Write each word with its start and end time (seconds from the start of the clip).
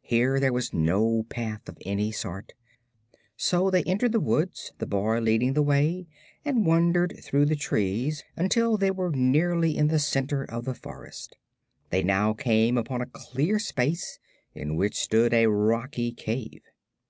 Here 0.00 0.40
there 0.40 0.54
was 0.54 0.72
no 0.72 1.24
path 1.24 1.68
of 1.68 1.76
any 1.84 2.10
sort, 2.10 2.54
so 3.36 3.68
they 3.68 3.82
entered 3.82 4.12
the 4.12 4.18
woods, 4.18 4.72
the 4.78 4.86
boy 4.86 5.20
leading 5.20 5.52
the 5.52 5.60
way, 5.60 6.06
and 6.42 6.64
wandered 6.64 7.18
through 7.22 7.44
the 7.44 7.54
trees 7.54 8.24
until 8.34 8.78
they 8.78 8.90
were 8.90 9.10
nearly 9.10 9.76
in 9.76 9.88
the 9.88 9.98
center 9.98 10.42
of 10.42 10.64
the 10.64 10.72
forest. 10.72 11.36
They 11.90 12.02
now 12.02 12.32
came 12.32 12.78
upon 12.78 13.02
a 13.02 13.06
clear 13.12 13.58
space 13.58 14.18
in 14.54 14.74
which 14.76 14.96
stood 14.98 15.34
a 15.34 15.48
rocky 15.50 16.12
cave. 16.12 16.62